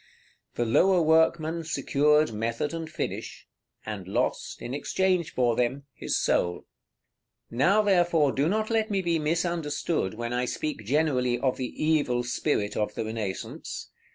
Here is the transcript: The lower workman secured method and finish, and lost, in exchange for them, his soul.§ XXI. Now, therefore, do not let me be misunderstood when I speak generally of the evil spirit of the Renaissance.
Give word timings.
The 0.55 0.65
lower 0.65 0.99
workman 0.99 1.63
secured 1.63 2.33
method 2.33 2.73
and 2.73 2.89
finish, 2.89 3.45
and 3.85 4.07
lost, 4.07 4.59
in 4.59 4.73
exchange 4.73 5.31
for 5.31 5.55
them, 5.55 5.83
his 5.93 6.17
soul.§ 6.19 6.53
XXI. 6.55 6.63
Now, 7.51 7.83
therefore, 7.83 8.31
do 8.31 8.49
not 8.49 8.71
let 8.71 8.89
me 8.89 9.03
be 9.03 9.19
misunderstood 9.19 10.15
when 10.15 10.33
I 10.33 10.45
speak 10.45 10.83
generally 10.85 11.37
of 11.37 11.57
the 11.57 11.67
evil 11.67 12.23
spirit 12.23 12.75
of 12.75 12.95
the 12.95 13.05
Renaissance. 13.05 13.91